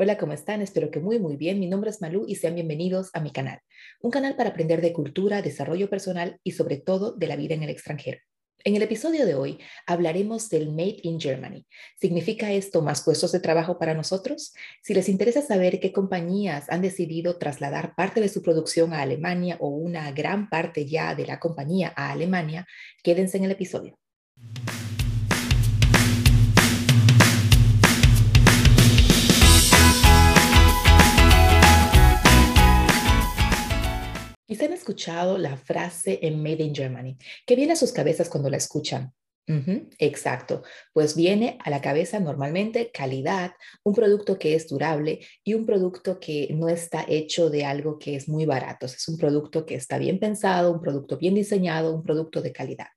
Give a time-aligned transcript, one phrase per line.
[0.00, 0.62] Hola, ¿cómo están?
[0.62, 1.58] Espero que muy, muy bien.
[1.58, 3.58] Mi nombre es Malú y sean bienvenidos a mi canal.
[4.00, 7.64] Un canal para aprender de cultura, desarrollo personal y sobre todo de la vida en
[7.64, 8.20] el extranjero.
[8.62, 9.58] En el episodio de hoy
[9.88, 11.66] hablaremos del Made in Germany.
[12.00, 14.54] ¿Significa esto más puestos de trabajo para nosotros?
[14.84, 19.56] Si les interesa saber qué compañías han decidido trasladar parte de su producción a Alemania
[19.58, 22.68] o una gran parte ya de la compañía a Alemania,
[23.02, 23.98] quédense en el episodio.
[34.88, 37.18] Escuchado la frase en Made in Germany.
[37.44, 39.12] ¿Qué viene a sus cabezas cuando la escuchan?
[39.98, 40.62] exacto.
[40.92, 46.20] Pues viene a la cabeza normalmente calidad, un producto que es durable y un producto
[46.20, 48.84] que no está hecho de algo que es muy barato.
[48.84, 52.88] Es un producto que está bien pensado, un producto bien diseñado, un producto de calidad.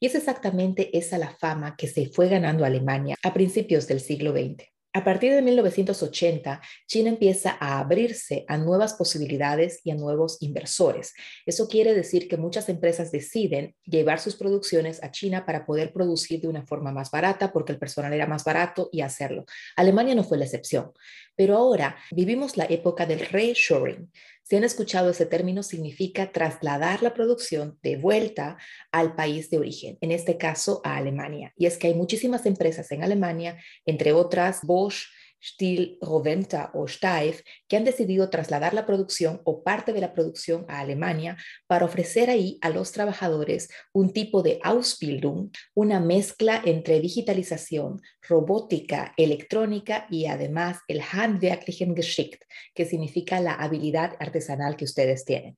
[0.00, 4.32] Y es exactamente esa la fama que se fue ganando Alemania a principios del siglo
[4.32, 4.77] XX.
[4.98, 11.14] A partir de 1980, China empieza a abrirse a nuevas posibilidades y a nuevos inversores.
[11.46, 16.40] Eso quiere decir que muchas empresas deciden llevar sus producciones a China para poder producir
[16.40, 19.44] de una forma más barata porque el personal era más barato y hacerlo.
[19.76, 20.90] Alemania no fue la excepción,
[21.38, 24.10] pero ahora vivimos la época del reshoring.
[24.42, 28.58] Si han escuchado ese término, significa trasladar la producción de vuelta
[28.90, 31.52] al país de origen, en este caso a Alemania.
[31.56, 35.04] Y es que hay muchísimas empresas en Alemania, entre otras Bosch,
[35.42, 40.64] Stil, Roventa o Steif, que han decidido trasladar la producción o parte de la producción
[40.68, 41.36] a Alemania
[41.66, 49.14] para ofrecer ahí a los trabajadores un tipo de Ausbildung, una mezcla entre digitalización, robótica,
[49.16, 55.56] electrónica y además el Handwerklichen Geschick, que significa la habilidad artesanal que ustedes tienen.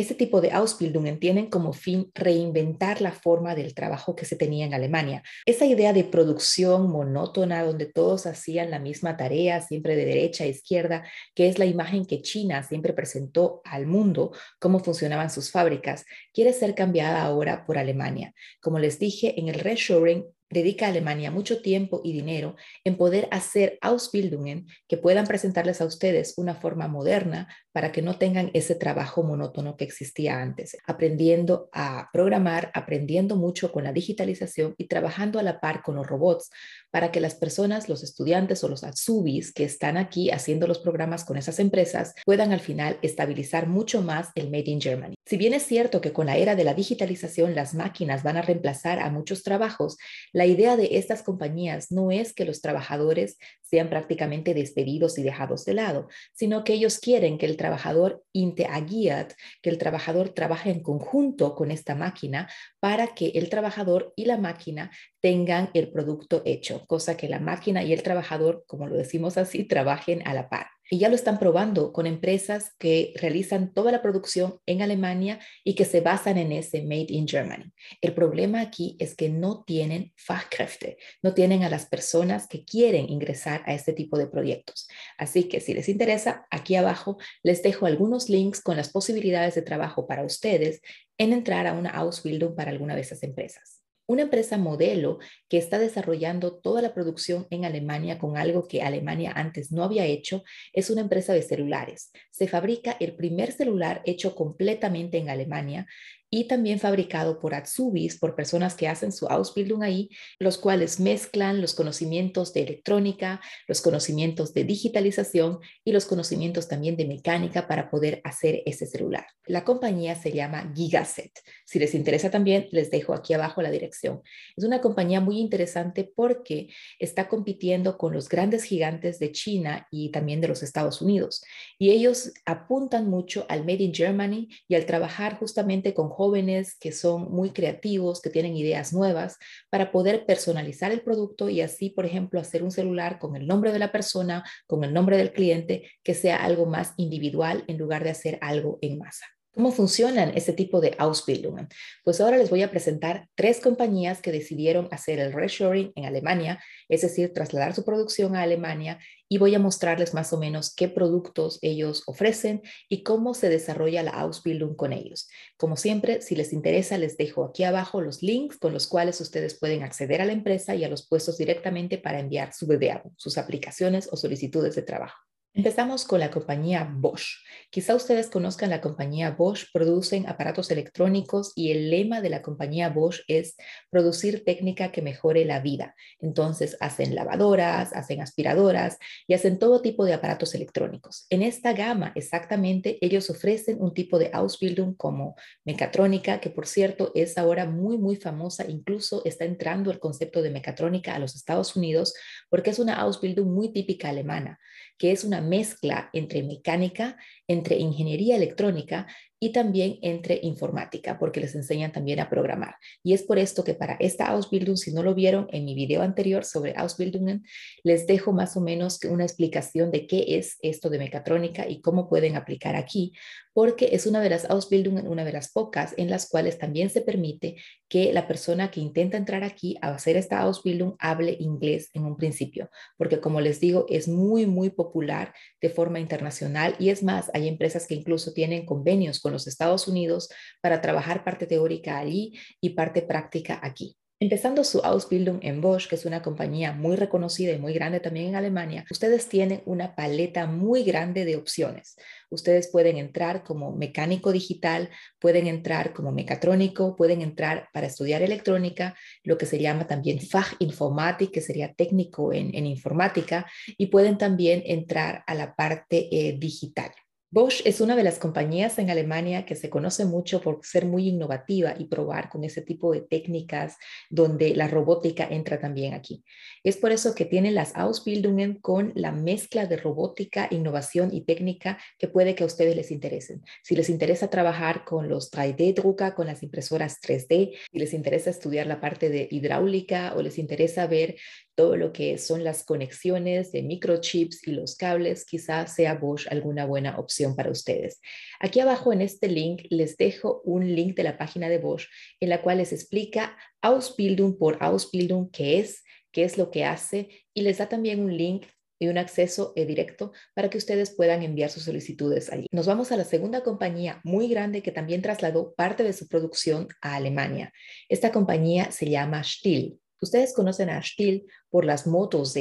[0.00, 4.64] Este tipo de Ausbildung tienen como fin reinventar la forma del trabajo que se tenía
[4.64, 5.22] en Alemania.
[5.44, 10.46] Esa idea de producción monótona donde todos hacían la misma tarea, siempre de derecha a
[10.46, 16.06] izquierda, que es la imagen que China siempre presentó al mundo, cómo funcionaban sus fábricas,
[16.32, 18.32] quiere ser cambiada ahora por Alemania.
[18.62, 23.28] Como les dije, en el reshoring dedica a Alemania mucho tiempo y dinero en poder
[23.30, 28.74] hacer Ausbildungen que puedan presentarles a ustedes una forma moderna para que no tengan ese
[28.74, 35.38] trabajo monótono que existía antes, aprendiendo a programar, aprendiendo mucho con la digitalización y trabajando
[35.38, 36.50] a la par con los robots
[36.90, 41.24] para que las personas, los estudiantes o los Azubis que están aquí haciendo los programas
[41.24, 45.14] con esas empresas puedan al final estabilizar mucho más el Made in Germany.
[45.30, 48.42] Si bien es cierto que con la era de la digitalización las máquinas van a
[48.42, 49.96] reemplazar a muchos trabajos,
[50.32, 55.64] la idea de estas compañías no es que los trabajadores sean prácticamente despedidos y dejados
[55.64, 60.82] de lado, sino que ellos quieren que el trabajador interagiert, que el trabajador trabaje en
[60.82, 66.84] conjunto con esta máquina para que el trabajador y la máquina tengan el producto hecho,
[66.88, 70.66] cosa que la máquina y el trabajador, como lo decimos así, trabajen a la par.
[70.92, 75.76] Y ya lo están probando con empresas que realizan toda la producción en Alemania y
[75.76, 77.72] que se basan en ese Made in Germany.
[78.00, 83.08] El problema aquí es que no tienen Fachkräfte, no tienen a las personas que quieren
[83.08, 84.88] ingresar a este tipo de proyectos.
[85.16, 89.62] Así que si les interesa, aquí abajo les dejo algunos links con las posibilidades de
[89.62, 90.80] trabajo para ustedes
[91.18, 93.80] en entrar a una Ausbildung para alguna de esas empresas.
[94.10, 99.30] Una empresa modelo que está desarrollando toda la producción en Alemania con algo que Alemania
[99.36, 102.10] antes no había hecho es una empresa de celulares.
[102.32, 105.86] Se fabrica el primer celular hecho completamente en Alemania
[106.30, 110.08] y también fabricado por Atsubis, por personas que hacen su Ausbildung ahí,
[110.38, 116.96] los cuales mezclan los conocimientos de electrónica, los conocimientos de digitalización y los conocimientos también
[116.96, 119.26] de mecánica para poder hacer ese celular.
[119.46, 121.32] La compañía se llama Gigaset.
[121.64, 124.22] Si les interesa también, les dejo aquí abajo la dirección.
[124.56, 126.68] Es una compañía muy interesante porque
[127.00, 131.42] está compitiendo con los grandes gigantes de China y también de los Estados Unidos.
[131.78, 136.92] Y ellos apuntan mucho al Made in Germany y al trabajar justamente con jóvenes que
[136.92, 139.38] son muy creativos, que tienen ideas nuevas
[139.70, 143.72] para poder personalizar el producto y así, por ejemplo, hacer un celular con el nombre
[143.72, 148.04] de la persona, con el nombre del cliente, que sea algo más individual en lugar
[148.04, 149.24] de hacer algo en masa.
[149.60, 151.68] ¿Cómo funcionan este tipo de Ausbildungen?
[152.02, 156.64] Pues ahora les voy a presentar tres compañías que decidieron hacer el reshoring en Alemania,
[156.88, 158.98] es decir, trasladar su producción a Alemania
[159.28, 164.02] y voy a mostrarles más o menos qué productos ellos ofrecen y cómo se desarrolla
[164.02, 165.28] la Ausbildung con ellos.
[165.58, 169.58] Como siempre, si les interesa, les dejo aquí abajo los links con los cuales ustedes
[169.60, 173.36] pueden acceder a la empresa y a los puestos directamente para enviar su BBA, sus
[173.36, 175.29] aplicaciones o solicitudes de trabajo.
[175.52, 177.42] Empezamos con la compañía Bosch.
[177.70, 182.88] Quizá ustedes conozcan la compañía Bosch, producen aparatos electrónicos y el lema de la compañía
[182.88, 183.56] Bosch es
[183.90, 185.96] producir técnica que mejore la vida.
[186.20, 191.26] Entonces hacen lavadoras, hacen aspiradoras y hacen todo tipo de aparatos electrónicos.
[191.30, 197.10] En esta gama exactamente ellos ofrecen un tipo de Ausbildung como mecatrónica, que por cierto
[197.16, 201.74] es ahora muy muy famosa, incluso está entrando el concepto de mecatrónica a los Estados
[201.74, 202.14] Unidos
[202.48, 204.60] porque es una Ausbildung muy típica alemana,
[204.96, 207.16] que es una mezcla entre mecánica,
[207.48, 209.06] entre ingeniería electrónica
[209.42, 212.74] y también entre informática, porque les enseñan también a programar.
[213.02, 216.02] Y es por esto que para esta Ausbildung, si no lo vieron en mi video
[216.02, 217.42] anterior sobre Ausbildungen,
[217.82, 222.08] les dejo más o menos una explicación de qué es esto de mecatrónica y cómo
[222.08, 223.12] pueden aplicar aquí,
[223.54, 227.00] porque es una de las Ausbildungen, una de las pocas en las cuales también se
[227.00, 227.56] permite
[227.90, 232.16] que la persona que intenta entrar aquí a hacer esta Ausbildung hable inglés en un
[232.16, 237.30] principio, porque como les digo, es muy, muy popular de forma internacional y es más,
[237.34, 240.30] hay empresas que incluso tienen convenios con los Estados Unidos
[240.62, 243.99] para trabajar parte teórica allí y parte práctica aquí.
[244.22, 248.26] Empezando su Ausbildung en Bosch, que es una compañía muy reconocida y muy grande también
[248.26, 251.96] en Alemania, ustedes tienen una paleta muy grande de opciones.
[252.28, 258.94] Ustedes pueden entrar como mecánico digital, pueden entrar como mecatrónico, pueden entrar para estudiar electrónica,
[259.24, 263.46] lo que se llama también Fachinformatik, que sería técnico en, informática,
[263.78, 266.90] y pueden también entrar a la parte eh, digital.
[267.32, 271.06] Bosch es una de las compañías en Alemania que se conoce mucho por ser muy
[271.06, 273.76] innovativa y probar con ese tipo de técnicas
[274.08, 276.24] donde la robótica entra también aquí.
[276.64, 281.78] Es por eso que tienen las Ausbildungen con la mezcla de robótica, innovación y técnica
[282.00, 283.44] que puede que a ustedes les interesen.
[283.62, 288.66] Si les interesa trabajar con los 3D-Drucker, con las impresoras 3D, si les interesa estudiar
[288.66, 291.14] la parte de hidráulica o les interesa ver
[291.60, 296.64] todo lo que son las conexiones de microchips y los cables, quizás sea Bosch alguna
[296.64, 298.00] buena opción para ustedes.
[298.40, 301.84] Aquí abajo en este link les dejo un link de la página de Bosch
[302.18, 307.10] en la cual les explica Ausbildung por Ausbildung qué es, qué es lo que hace
[307.34, 308.46] y les da también un link
[308.78, 312.46] y un acceso eh, directo para que ustedes puedan enviar sus solicitudes allí.
[312.52, 316.68] Nos vamos a la segunda compañía muy grande que también trasladó parte de su producción
[316.80, 317.52] a Alemania.
[317.90, 319.78] Esta compañía se llama Stihl.
[320.02, 322.34] Ustedes conocen a Stihl por las motos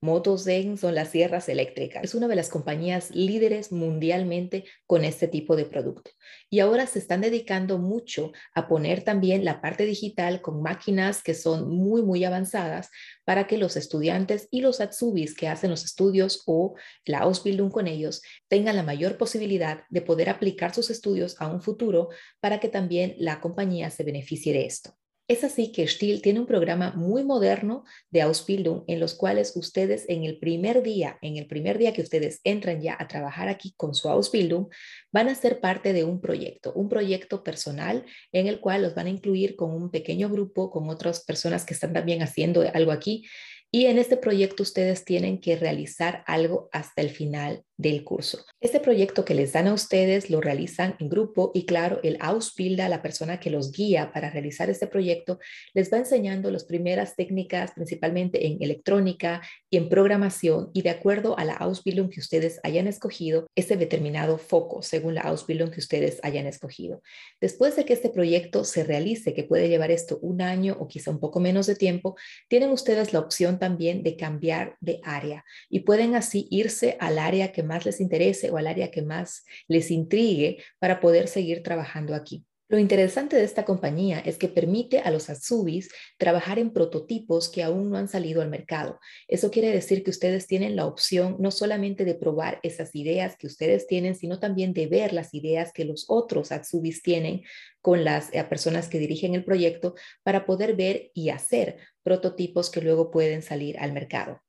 [0.00, 2.04] Motos Motosägen son las sierras eléctricas.
[2.04, 6.10] Es una de las compañías líderes mundialmente con este tipo de producto.
[6.50, 11.32] Y ahora se están dedicando mucho a poner también la parte digital con máquinas que
[11.32, 12.90] son muy, muy avanzadas
[13.24, 16.74] para que los estudiantes y los Atsubis que hacen los estudios o
[17.06, 21.62] la Ausbildung con ellos tengan la mayor posibilidad de poder aplicar sus estudios a un
[21.62, 22.10] futuro
[22.40, 24.94] para que también la compañía se beneficie de esto.
[25.26, 30.04] Es así que Stihl tiene un programa muy moderno de Ausbildung en los cuales ustedes
[30.10, 33.72] en el primer día, en el primer día que ustedes entran ya a trabajar aquí
[33.78, 34.66] con su Ausbildung,
[35.12, 39.06] van a ser parte de un proyecto, un proyecto personal en el cual los van
[39.06, 43.24] a incluir con un pequeño grupo, con otras personas que están también haciendo algo aquí.
[43.70, 48.44] Y en este proyecto ustedes tienen que realizar algo hasta el final del curso.
[48.60, 52.88] Este proyecto que les dan a ustedes lo realizan en grupo y claro, el Ausbilder,
[52.88, 55.38] la persona que los guía para realizar este proyecto,
[55.72, 61.36] les va enseñando las primeras técnicas, principalmente en electrónica y en programación y de acuerdo
[61.38, 66.20] a la Ausbildung que ustedes hayan escogido, ese determinado foco según la Ausbildung que ustedes
[66.22, 67.02] hayan escogido.
[67.40, 71.10] Después de que este proyecto se realice, que puede llevar esto un año o quizá
[71.10, 72.16] un poco menos de tiempo,
[72.48, 77.50] tienen ustedes la opción también de cambiar de área y pueden así irse al área
[77.50, 82.14] que más les interese o al área que más les intrigue para poder seguir trabajando
[82.14, 82.44] aquí.
[82.74, 87.62] Lo interesante de esta compañía es que permite a los Azubis trabajar en prototipos que
[87.62, 88.98] aún no han salido al mercado.
[89.28, 93.46] Eso quiere decir que ustedes tienen la opción no solamente de probar esas ideas que
[93.46, 97.42] ustedes tienen, sino también de ver las ideas que los otros Azubis tienen
[97.82, 102.80] con las eh, personas que dirigen el proyecto para poder ver y hacer prototipos que
[102.80, 104.43] luego pueden salir al mercado.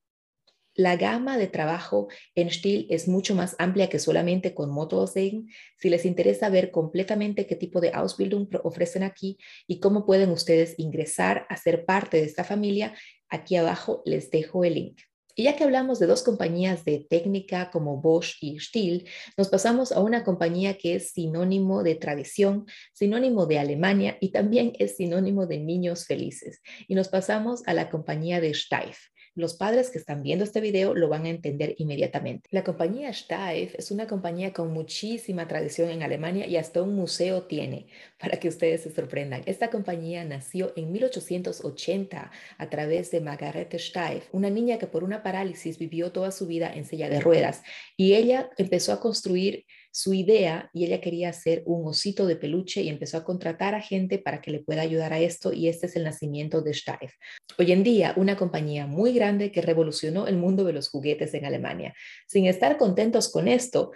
[0.77, 5.48] La gama de trabajo en Stihl es mucho más amplia que solamente con Motosägen.
[5.77, 10.75] Si les interesa ver completamente qué tipo de Ausbildung ofrecen aquí y cómo pueden ustedes
[10.77, 12.94] ingresar a ser parte de esta familia,
[13.29, 15.00] aquí abajo les dejo el link.
[15.34, 19.94] Y ya que hablamos de dos compañías de técnica como Bosch y Stihl, nos pasamos
[19.94, 25.46] a una compañía que es sinónimo de tradición, sinónimo de Alemania y también es sinónimo
[25.46, 26.62] de niños felices.
[26.88, 28.98] Y nos pasamos a la compañía de Steif.
[29.36, 32.48] Los padres que están viendo este video lo van a entender inmediatamente.
[32.51, 37.44] La compañía Steif es una compañía con muchísima tradición en Alemania y hasta un museo
[37.44, 37.88] tiene,
[38.18, 39.42] para que ustedes se sorprendan.
[39.46, 45.22] Esta compañía nació en 1880 a través de Margarete Steif, una niña que por una
[45.22, 47.62] parálisis vivió toda su vida en silla de ruedas
[47.98, 49.65] y ella empezó a construir
[49.96, 53.80] su idea y ella quería hacer un osito de peluche y empezó a contratar a
[53.80, 57.14] gente para que le pueda ayudar a esto y este es el nacimiento de Steif.
[57.58, 61.46] Hoy en día, una compañía muy grande que revolucionó el mundo de los juguetes en
[61.46, 61.94] Alemania.
[62.28, 63.94] Sin estar contentos con esto,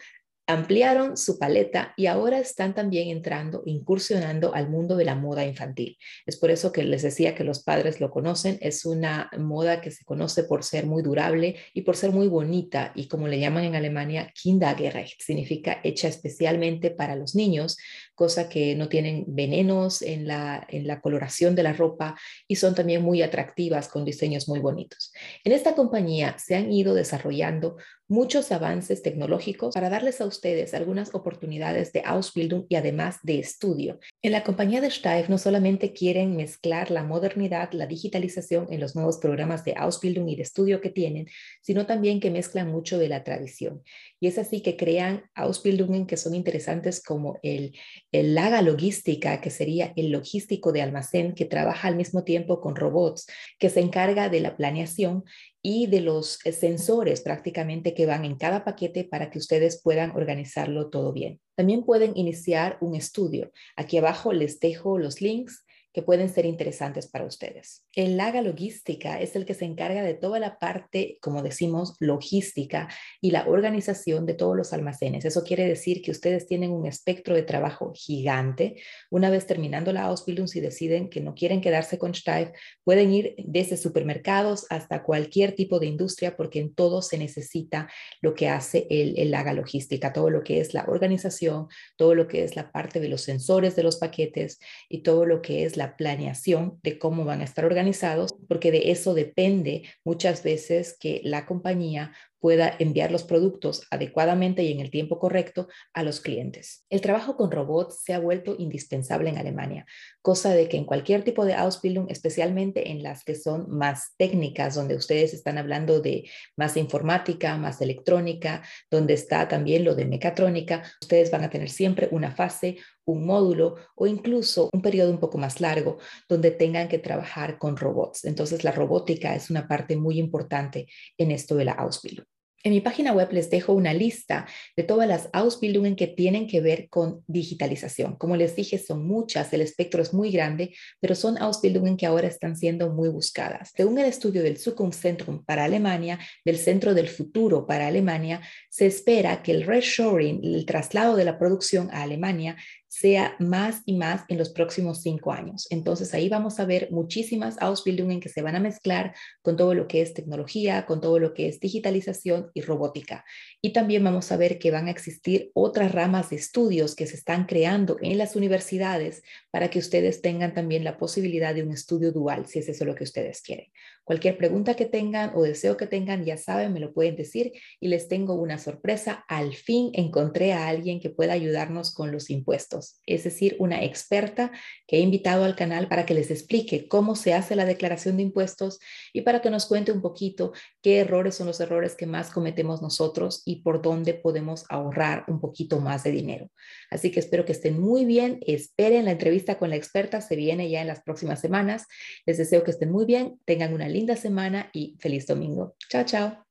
[0.50, 6.00] ampliaron su paleta y ahora están también entrando, incursionando al mundo de la moda infantil.
[6.26, 8.58] Es por eso que les decía que los padres lo conocen.
[8.60, 12.94] Es una moda que se conoce por ser muy durable y por ser muy bonita
[12.96, 17.78] y como le llaman en Alemania, kindergerecht, significa hecha especialmente para los niños,
[18.16, 22.74] cosa que no tienen venenos en la, en la coloración de la ropa y son
[22.74, 25.14] también muy atractivas con diseños muy bonitos.
[25.44, 27.78] En esta compañía se han ido desarrollando
[28.10, 34.00] muchos avances tecnológicos para darles a ustedes algunas oportunidades de Ausbildung y además de estudio.
[34.24, 38.96] En la compañía de Steif no solamente quieren mezclar la modernidad, la digitalización en los
[38.96, 41.28] nuevos programas de Ausbildung y de estudio que tienen,
[41.62, 43.84] sino también que mezclan mucho de la tradición.
[44.20, 47.78] Y es así que crean Ausbildungen que son interesantes como el,
[48.12, 52.76] el Laga Logística, que sería el logístico de almacén que trabaja al mismo tiempo con
[52.76, 53.28] robots,
[53.60, 55.24] que se encarga de la planeación
[55.62, 60.12] y de los eh, sensores prácticamente que van en cada paquete para que ustedes puedan
[60.12, 61.40] organizarlo todo bien.
[61.56, 63.52] También pueden iniciar un estudio.
[63.76, 65.66] Aquí abajo les dejo los links
[66.00, 67.86] que pueden ser interesantes para ustedes.
[67.94, 72.88] El Laga Logística es el que se encarga de toda la parte, como decimos, logística
[73.20, 75.26] y la organización de todos los almacenes.
[75.26, 78.78] Eso quiere decir que ustedes tienen un espectro de trabajo gigante.
[79.10, 82.52] Una vez terminando la Ausbildung, si deciden que no quieren quedarse con Steif,
[82.86, 87.90] pueden ir desde supermercados hasta cualquier tipo de industria porque en todo se necesita
[88.22, 92.30] lo que hace el, el Laga Logística, todo lo que es la organización, todo lo
[92.30, 95.76] que es la parte de los sensores de los paquetes y todo lo que es
[95.90, 101.22] la planeación de cómo van a estar organizados, porque de eso depende muchas veces que
[101.24, 106.86] la compañía pueda enviar los productos adecuadamente y en el tiempo correcto a los clientes.
[106.90, 109.86] El trabajo con robots se ha vuelto indispensable en Alemania,
[110.22, 114.76] cosa de que en cualquier tipo de Ausbildung, especialmente en las que son más técnicas,
[114.76, 120.84] donde ustedes están hablando de más informática, más electrónica, donde está también lo de mecatrónica,
[121.02, 122.78] ustedes van a tener siempre una fase,
[123.12, 125.98] un módulo o incluso un periodo un poco más largo
[126.28, 128.26] donde tengan que trabajar con robots.
[128.26, 130.88] Entonces la robótica es una parte muy importante
[131.18, 132.26] en esto de la Ausbildung.
[132.62, 136.60] En mi página web les dejo una lista de todas las Ausbildungen que tienen que
[136.60, 138.18] ver con digitalización.
[138.18, 142.28] Como les dije, son muchas, el espectro es muy grande, pero son Ausbildungen que ahora
[142.28, 143.72] están siendo muy buscadas.
[143.74, 149.42] Según el estudio del Zukunftszentrum para Alemania, del Centro del Futuro para Alemania, se espera
[149.42, 152.58] que el reshoring, el traslado de la producción a Alemania,
[152.90, 155.68] sea más y más en los próximos cinco años.
[155.70, 159.88] Entonces ahí vamos a ver muchísimas Ausbildungen que se van a mezclar con todo lo
[159.88, 163.24] que es tecnología, con todo lo que es digitalización y robótica.
[163.62, 167.16] Y también vamos a ver que van a existir otras ramas de estudios que se
[167.16, 172.12] están creando en las universidades para que ustedes tengan también la posibilidad de un estudio
[172.12, 173.68] dual, si es eso lo que ustedes quieren.
[174.10, 177.90] Cualquier pregunta que tengan o deseo que tengan, ya saben, me lo pueden decir y
[177.90, 179.24] les tengo una sorpresa.
[179.28, 184.52] Al fin encontré a alguien que pueda ayudarnos con los impuestos, es decir, una experta
[184.88, 188.24] que he invitado al canal para que les explique cómo se hace la declaración de
[188.24, 188.80] impuestos
[189.14, 192.82] y para que nos cuente un poquito qué errores son los errores que más cometemos
[192.82, 196.50] nosotros y por dónde podemos ahorrar un poquito más de dinero.
[196.90, 200.68] Así que espero que estén muy bien, esperen la entrevista con la experta, se viene
[200.68, 201.86] ya en las próximas semanas.
[202.26, 205.76] Les deseo que estén muy bien, tengan una linda linda semana y feliz domingo.
[205.90, 206.49] Chao, chao.